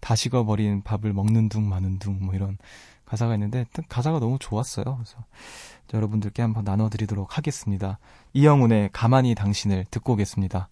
다 0.00 0.16
식어버린 0.16 0.82
밥을 0.82 1.12
먹는 1.12 1.50
둥 1.50 1.68
마는 1.68 1.98
둥, 1.98 2.24
뭐 2.24 2.34
이런 2.34 2.56
가사가 3.04 3.34
있는데 3.34 3.66
가사가 3.90 4.18
너무 4.18 4.38
좋았어요. 4.38 4.84
그래서 4.84 5.18
여러분들께 5.92 6.40
한번 6.40 6.64
나눠드리도록 6.64 7.36
하겠습니다. 7.36 7.98
이영훈의 8.32 8.90
가만히 8.94 9.34
당신을 9.34 9.84
듣고 9.90 10.14
오겠습니다. 10.14 10.70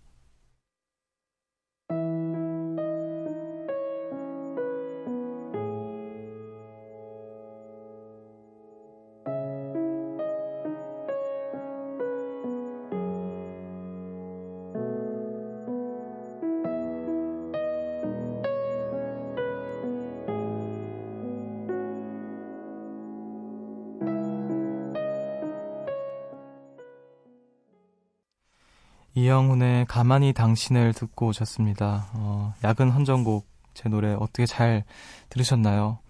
이영훈의 29.22 29.86
가만히 29.86 30.32
당신을 30.32 30.94
듣고 30.94 31.28
오셨습니다. 31.28 32.08
어, 32.14 32.54
야근 32.64 32.90
헌정곡 32.90 33.46
제 33.72 33.88
노래 33.88 34.14
어떻게 34.14 34.46
잘 34.46 34.82
들으셨나요? 35.28 36.00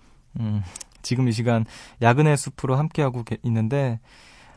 음, 0.41 0.63
지금 1.03 1.29
이 1.29 1.33
시간 1.33 1.67
야근의 2.01 2.39
숲으로 2.39 2.77
함께하고 2.77 3.23
게, 3.23 3.37
있는데 3.43 4.01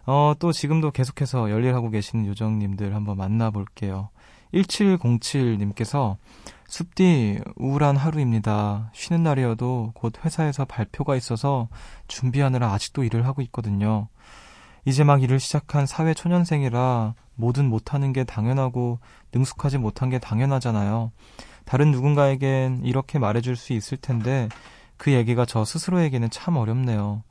어, 0.05 0.35
또 0.39 0.53
지금도 0.53 0.91
계속해서 0.91 1.51
열일하고 1.51 1.89
계시는 1.89 2.27
요정님들 2.27 2.95
한번 2.95 3.17
만나볼게요. 3.17 4.07
1707님께서 4.53 6.15
숲디 6.69 7.41
우울한 7.57 7.97
하루입니다. 7.97 8.89
쉬는 8.93 9.21
날이어도 9.21 9.91
곧 9.95 10.13
회사에서 10.23 10.63
발표가 10.63 11.17
있어서 11.17 11.67
준비하느라 12.07 12.71
아직도 12.71 13.03
일을 13.03 13.25
하고 13.25 13.41
있거든요. 13.41 14.07
이제 14.85 15.03
막 15.03 15.21
일을 15.23 15.39
시작한 15.39 15.85
사회 15.85 16.13
초년생이라 16.13 17.15
뭐든 17.35 17.65
못하는 17.65 18.13
게 18.13 18.23
당연하고 18.23 18.99
능숙하지 19.33 19.79
못한 19.79 20.09
게 20.09 20.19
당연하잖아요. 20.19 21.11
다른 21.65 21.91
누군가에겐 21.91 22.81
이렇게 22.83 23.19
말해줄 23.19 23.55
수 23.55 23.73
있을 23.73 23.97
텐데 23.97 24.47
그 24.97 25.11
얘기가 25.11 25.45
저 25.45 25.65
스스로에게는 25.65 26.29
참 26.29 26.55
어렵네요. 26.55 27.23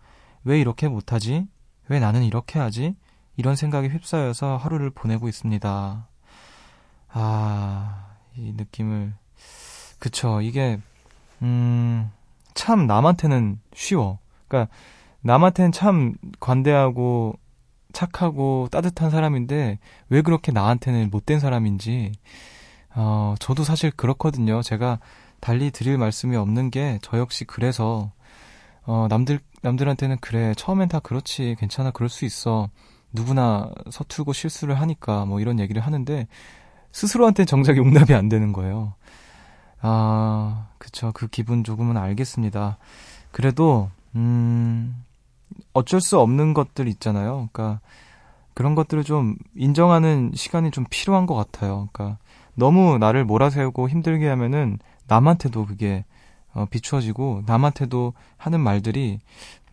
왜 0.42 0.60
이렇게 0.60 0.88
못하지? 0.88 1.46
왜 1.88 2.00
나는 2.00 2.24
이렇게 2.24 2.58
하지? 2.58 2.96
이런 3.36 3.56
생각이 3.56 3.88
휩싸여서 3.88 4.56
하루를 4.56 4.90
보내고 4.90 5.28
있습니다. 5.28 6.08
아, 7.12 8.06
이 8.36 8.52
느낌을. 8.56 9.14
그쵸. 9.98 10.40
이게, 10.40 10.80
음, 11.42 12.10
참 12.54 12.86
남한테는 12.86 13.60
쉬워. 13.74 14.18
그러니까 14.48 14.72
남한테는 15.22 15.72
참 15.72 16.14
관대하고 16.40 17.38
착하고 17.94 18.68
따뜻한 18.70 19.08
사람인데 19.10 19.78
왜 20.10 20.22
그렇게 20.22 20.52
나한테는 20.52 21.08
못된 21.10 21.40
사람인지 21.40 22.12
어, 22.94 23.34
저도 23.40 23.64
사실 23.64 23.90
그렇거든요. 23.90 24.60
제가 24.62 24.98
달리 25.40 25.70
드릴 25.70 25.96
말씀이 25.98 26.36
없는 26.36 26.70
게 26.70 26.98
저 27.02 27.18
역시 27.18 27.44
그래서 27.44 28.12
어, 28.84 29.06
남들 29.08 29.40
남들한테는 29.62 30.18
그래 30.20 30.52
처음엔 30.56 30.88
다 30.88 31.00
그렇지 31.00 31.56
괜찮아 31.58 31.90
그럴 31.90 32.10
수 32.10 32.26
있어 32.26 32.68
누구나 33.12 33.70
서툴고 33.90 34.32
실수를 34.34 34.80
하니까 34.80 35.24
뭐 35.24 35.40
이런 35.40 35.58
얘기를 35.60 35.80
하는데 35.80 36.26
스스로한테 36.92 37.44
정작 37.44 37.76
용납이 37.76 38.12
안 38.14 38.28
되는 38.28 38.52
거예요. 38.52 38.94
아, 39.80 40.68
그쵸. 40.78 41.12
그 41.12 41.26
기분 41.28 41.62
조금은 41.64 41.96
알겠습니다. 41.96 42.78
그래도, 43.32 43.90
음, 44.14 45.04
어쩔 45.72 46.00
수 46.00 46.18
없는 46.20 46.54
것들 46.54 46.88
있잖아요. 46.88 47.48
그러니까 47.52 47.80
그런 48.54 48.74
것들을 48.74 49.04
좀 49.04 49.36
인정하는 49.56 50.32
시간이 50.34 50.70
좀 50.70 50.84
필요한 50.90 51.26
것 51.26 51.34
같아요. 51.34 51.88
그러니까 51.92 52.18
너무 52.54 52.98
나를 52.98 53.24
몰아세우고 53.24 53.88
힘들게 53.88 54.28
하면은 54.28 54.78
남한테도 55.08 55.66
그게 55.66 56.04
어, 56.52 56.66
비추어지고 56.70 57.42
남한테도 57.46 58.14
하는 58.36 58.60
말들이 58.60 59.18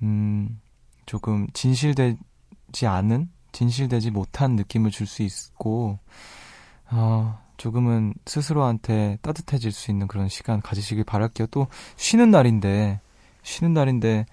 음 0.02 0.60
조금 1.06 1.48
진실되지 1.54 2.88
않은 2.88 3.30
진실되지 3.52 4.12
못한 4.12 4.56
느낌을 4.56 4.90
줄 4.92 5.06
수 5.08 5.22
있고 5.24 6.00
어 6.90 7.40
조금은 7.58 8.16
스스로한테 8.26 9.20
따뜻해질 9.22 9.72
수 9.72 9.92
있는 9.92 10.08
그런 10.08 10.28
시간 10.28 10.62
가지시길 10.62 11.04
바랄게요. 11.04 11.48
또 11.52 11.68
쉬는 11.98 12.32
날인데 12.32 13.00
쉬는 13.44 13.74
날인데 13.74 14.26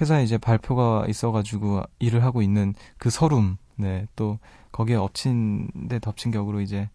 회사에 0.00 0.22
이제 0.22 0.38
발표가 0.38 1.04
있어가지고 1.08 1.82
일을 1.98 2.24
하고 2.24 2.42
있는 2.42 2.74
그 2.98 3.10
서름, 3.10 3.56
네, 3.76 4.06
또 4.16 4.38
거기에 4.72 4.96
엎친 4.96 5.88
데 5.88 5.98
덮친 5.98 6.30
격으로 6.30 6.60
이제, 6.60 6.88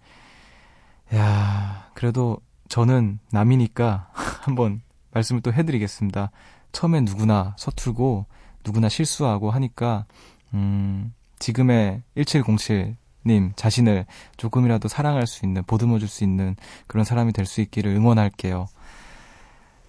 야 1.13 1.89
그래도 1.93 2.37
저는 2.69 3.19
남이니까 3.31 4.09
한번 4.41 4.81
말씀을 5.11 5.41
또 5.41 5.53
해드리겠습니다. 5.53 6.31
처음엔 6.71 7.05
누구나 7.05 7.55
서툴고, 7.57 8.25
누구나 8.65 8.89
실수하고 8.89 9.51
하니까, 9.51 10.05
음, 10.53 11.13
지금의 11.39 12.01
1707 12.15 12.95
님 13.25 13.53
자신을 13.55 14.05
조금이라도 14.37 14.87
사랑할 14.89 15.27
수 15.27 15.45
있는, 15.45 15.63
보듬어 15.63 15.97
줄 15.99 16.09
수 16.09 16.23
있는 16.25 16.55
그런 16.87 17.05
사람이 17.05 17.31
될 17.31 17.45
수 17.45 17.61
있기를 17.61 17.91
응원할게요. 17.95 18.67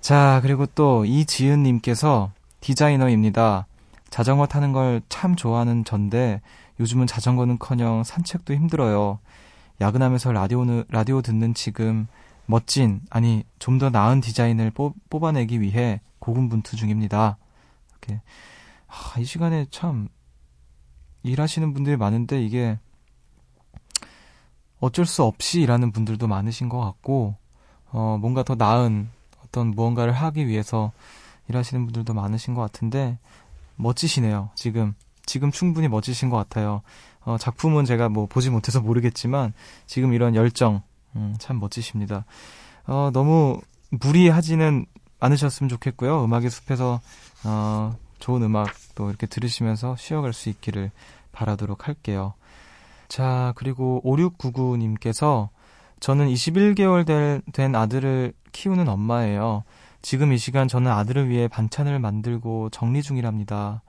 자, 0.00 0.40
그리고 0.42 0.66
또 0.66 1.04
이지은 1.04 1.62
님께서 1.62 2.30
디자이너입니다. 2.64 3.66
자전거 4.08 4.46
타는 4.46 4.72
걸 4.72 5.02
참 5.10 5.36
좋아하는 5.36 5.84
전데 5.84 6.40
요즘은 6.80 7.06
자전거는 7.06 7.58
커녕 7.58 8.02
산책도 8.02 8.54
힘들어요. 8.54 9.18
야근하면서 9.82 10.32
라디오는, 10.32 10.84
라디오 10.88 11.20
듣는 11.20 11.52
지금 11.52 12.06
멋진, 12.46 13.02
아니, 13.10 13.44
좀 13.58 13.78
더 13.78 13.90
나은 13.90 14.20
디자인을 14.22 14.70
뽑, 14.70 14.94
뽑아내기 15.10 15.60
위해 15.60 16.00
고군분투 16.20 16.76
중입니다. 16.76 17.36
이렇게. 17.90 18.22
아, 18.86 19.18
이 19.18 19.24
시간에 19.24 19.66
참 19.70 20.08
일하시는 21.22 21.74
분들이 21.74 21.96
많은데 21.96 22.42
이게 22.42 22.78
어쩔 24.80 25.04
수 25.04 25.22
없이 25.22 25.60
일하는 25.60 25.92
분들도 25.92 26.26
많으신 26.26 26.68
것 26.70 26.80
같고, 26.80 27.36
어, 27.90 28.16
뭔가 28.20 28.42
더 28.42 28.54
나은 28.54 29.10
어떤 29.44 29.68
무언가를 29.72 30.12
하기 30.14 30.46
위해서 30.46 30.92
일하시는 31.48 31.84
분들도 31.84 32.14
많으신 32.14 32.54
것 32.54 32.60
같은데, 32.60 33.18
멋지시네요. 33.76 34.50
지금 34.54 34.94
지금 35.26 35.50
충분히 35.50 35.88
멋지신 35.88 36.30
것 36.30 36.36
같아요. 36.36 36.82
어, 37.24 37.38
작품은 37.38 37.84
제가 37.84 38.08
뭐 38.08 38.26
보지 38.26 38.50
못해서 38.50 38.80
모르겠지만 38.80 39.52
지금 39.86 40.12
이런 40.12 40.34
열정 40.34 40.82
음, 41.16 41.34
참 41.38 41.58
멋지십니다. 41.58 42.24
어, 42.86 43.10
너무 43.12 43.60
무리하지는 43.90 44.86
않으셨으면 45.20 45.68
좋겠고요. 45.70 46.24
음악의 46.24 46.50
숲에서 46.50 47.00
어, 47.44 47.96
좋은 48.18 48.42
음악 48.42 48.68
또 48.94 49.08
이렇게 49.08 49.26
들으시면서 49.26 49.96
쉬어갈 49.96 50.32
수 50.32 50.48
있기를 50.48 50.90
바라도록 51.32 51.88
할게요. 51.88 52.34
자, 53.08 53.52
그리고 53.56 54.02
5699님께서 54.04 55.48
저는 56.00 56.28
21개월 56.28 57.06
될, 57.06 57.42
된 57.52 57.74
아들을 57.74 58.34
키우는 58.52 58.88
엄마예요. 58.88 59.64
지금 60.04 60.34
이 60.34 60.38
시간 60.38 60.68
저는 60.68 60.92
아들을 60.92 61.30
위해 61.30 61.48
반찬을 61.48 61.98
만들고 61.98 62.68
정리 62.68 63.02
중이랍니다. 63.02 63.80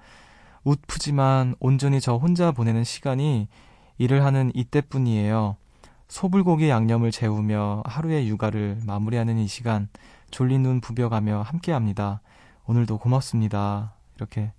웃프지만 0.63 1.55
온전히 1.59 1.99
저 1.99 2.15
혼자 2.15 2.53
보내는 2.53 2.85
시간이 2.85 3.49
일을 3.97 4.23
하는 4.23 4.49
이때뿐이에요. 4.55 5.57
소불고기 6.07 6.69
양념을 6.69 7.11
재우며 7.11 7.83
하루의 7.85 8.29
육아를 8.29 8.79
마무리하는 8.85 9.37
이 9.39 9.47
시간 9.47 9.89
졸린 10.31 10.63
눈 10.63 10.79
부벼가며 10.79 11.41
함께합니다. 11.41 12.21
오늘도 12.65 12.97
고맙습니다. 12.99 13.91
이렇게 14.15 14.53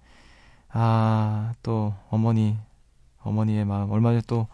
아 0.68 1.54
또 1.62 1.94
어머니 2.10 2.58
어머니의 3.22 3.64
마음 3.64 3.90
얼마 3.92 4.10
전에 4.10 4.20
또 4.26 4.46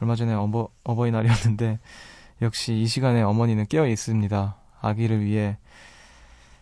얼마 0.00 0.16
전에 0.16 0.34
어버, 0.34 0.70
어버이날이었는데 0.82 1.78
역시 2.42 2.74
이 2.74 2.88
시간에 2.88 3.22
어머니는 3.22 3.66
깨어 3.66 3.86
있습니다. 3.86 4.56
아기를 4.80 5.24
위해 5.24 5.56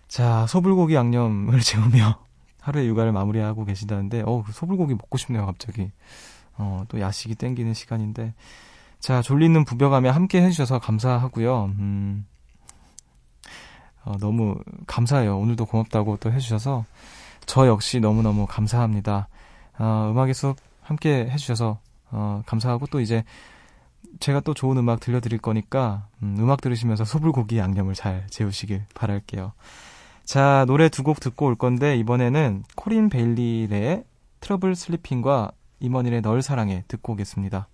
자, 0.08 0.46
소불고기 0.46 0.94
양념을 0.94 1.60
재우며 1.60 2.18
하루의 2.60 2.88
육아를 2.88 3.12
마무리하고 3.12 3.64
계시다는데, 3.64 4.22
어, 4.26 4.42
그 4.44 4.52
소불고기 4.52 4.94
먹고 4.94 5.18
싶네요, 5.18 5.46
갑자기. 5.46 5.90
어, 6.58 6.84
또 6.88 7.00
야식이 7.00 7.34
땡기는 7.36 7.74
시간인데. 7.74 8.34
자, 8.98 9.22
졸리는 9.22 9.64
부벼가며 9.64 10.10
함께 10.10 10.42
해주셔서 10.42 10.78
감사하고요. 10.80 11.66
음, 11.78 12.26
어, 14.04 14.16
너무 14.18 14.56
감사해요. 14.86 15.38
오늘도 15.38 15.66
고맙다고 15.66 16.16
또 16.18 16.32
해주셔서. 16.32 16.84
저 17.44 17.66
역시 17.68 18.00
너무너무 18.00 18.46
감사합니다. 18.46 19.28
어, 19.78 20.08
음악의 20.10 20.34
숲 20.34 20.56
함께 20.82 21.28
해주셔서, 21.30 21.78
어, 22.10 22.42
감사하고 22.46 22.86
또 22.86 23.00
이제 23.00 23.24
제가 24.18 24.40
또 24.40 24.54
좋은 24.54 24.76
음악 24.78 25.00
들려드릴 25.00 25.38
거니까, 25.38 26.08
음, 26.22 26.36
음악 26.38 26.60
들으시면서 26.60 27.04
소불고기 27.04 27.58
양념을 27.58 27.94
잘 27.94 28.26
재우시길 28.28 28.86
바랄게요. 28.94 29.52
자, 30.26 30.64
노래 30.66 30.88
두 30.88 31.04
곡 31.04 31.20
듣고 31.20 31.46
올 31.46 31.54
건데 31.54 31.96
이번에는 31.96 32.64
코린 32.74 33.08
베일리의 33.08 34.02
트러블 34.40 34.74
슬리핑과 34.74 35.52
임원일의 35.78 36.20
널 36.22 36.42
사랑해 36.42 36.82
듣고 36.88 37.12
오겠습니다. 37.12 37.68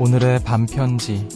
오늘의 0.00 0.42
밤편지. 0.44 1.28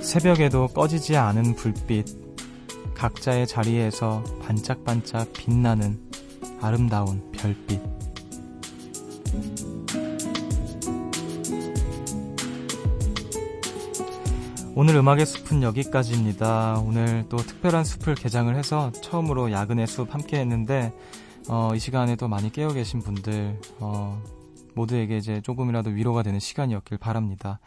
새벽에도 0.00 0.68
꺼지지 0.68 1.16
않은 1.16 1.56
불빛 1.56 2.06
각자의 2.94 3.48
자리에서 3.48 4.22
반짝반짝 4.40 5.32
빛나는 5.32 5.98
아름다운 6.60 7.32
별빛 7.32 7.93
오늘 14.76 14.96
음악의 14.96 15.24
숲은 15.24 15.62
여기까지입니다. 15.62 16.82
오늘 16.84 17.24
또 17.28 17.36
특별한 17.36 17.84
숲을 17.84 18.16
개장을 18.16 18.52
해서 18.56 18.90
처음으로 18.90 19.52
야근의 19.52 19.86
숲 19.86 20.12
함께 20.12 20.40
했는데, 20.40 20.92
어, 21.48 21.70
이 21.76 21.78
시간에 21.78 22.16
도 22.16 22.26
많이 22.26 22.50
깨어 22.50 22.70
계신 22.72 23.00
분들, 23.00 23.56
어, 23.78 24.20
모두에게 24.74 25.16
이제 25.16 25.40
조금이라도 25.42 25.90
위로가 25.90 26.24
되는 26.24 26.40
시간이었길 26.40 26.98
바랍니다. 26.98 27.60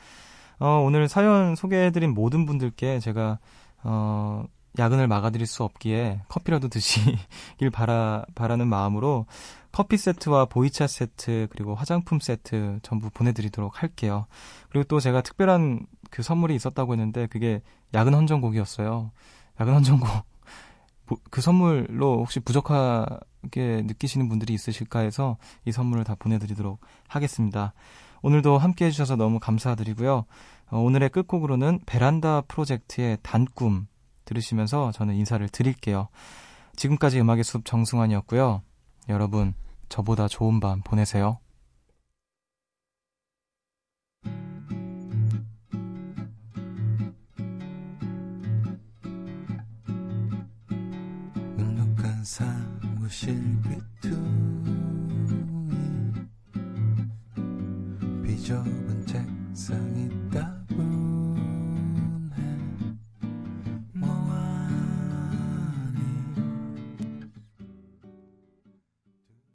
어, 0.60 0.82
오늘 0.86 1.08
사연 1.08 1.56
소개해드린 1.56 2.13
모든 2.13 2.46
분들께 2.46 3.00
제가, 3.00 3.39
어, 3.84 4.43
야근을 4.78 5.08
막아드릴 5.08 5.48
수 5.48 5.63
없기에 5.63 6.24
커피라도 6.28 6.67
드시길 6.67 7.17
바라, 7.72 8.26
바라는 8.36 8.67
마음으로 8.67 9.28
커피 9.72 9.98
세트와 9.98 10.46
보이차 10.46 10.88
세트 10.88 11.48
그리고 11.52 11.76
화장품 11.76 12.20
세트 12.20 12.80
전부 12.82 13.10
보내드리도록 13.12 13.82
할게요. 13.82 14.26
그리고 14.70 14.86
또 14.86 15.00
제가 15.00 15.22
특별한 15.22 15.86
그 16.10 16.24
선물이 16.24 16.56
있었다고 16.56 16.93
했는데 16.93 17.28
그게 17.28 17.62
야근 17.93 18.13
헌정곡이었어요. 18.13 19.12
야근 19.60 19.74
헌정곡 19.74 20.08
그 21.32 21.41
선물로 21.41 22.20
혹시 22.20 22.39
부족하게 22.39 23.84
느끼시는 23.86 24.28
분들이 24.28 24.54
있으실까 24.54 25.00
해서 25.00 25.38
이 25.65 25.72
선물을 25.72 26.04
다 26.04 26.15
보내드리도록 26.15 26.82
하겠습니다. 27.08 27.74
오늘도 28.22 28.58
함께 28.58 28.86
해주셔서 28.86 29.15
너무 29.15 29.39
감사드리고요. 29.39 30.26
어, 30.70 30.80
오늘의 30.80 31.10
끝곡으로는 31.10 31.80
베란다 31.86 32.41
프로젝트의 32.41 33.17
단꿈 33.22 33.88
들으시면서 34.26 34.91
저는 34.91 35.15
인사를 35.15 35.48
드릴게요. 35.50 36.10
지금까지 36.76 37.20
음악의 37.22 37.43
숲 37.43 37.63
정승환이었고요. 37.63 38.62
여러분, 39.10 39.54
저보다 39.88 40.28
좋은 40.28 40.60
밤 40.60 40.82
보내세요. 40.82 41.39
사무실 52.28 53.42
귀퉁이 53.63 54.12
비좁은 58.22 59.06
책상 59.06 59.96
있다 59.96 60.54